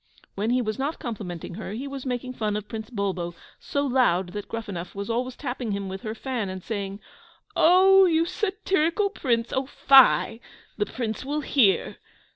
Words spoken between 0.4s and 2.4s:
he was not complimenting her, he was making